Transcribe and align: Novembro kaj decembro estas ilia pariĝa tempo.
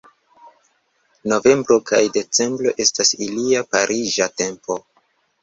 Novembro 1.33 1.77
kaj 1.89 1.99
decembro 2.15 2.73
estas 2.87 3.13
ilia 3.27 3.63
pariĝa 3.77 4.31
tempo. 4.43 4.81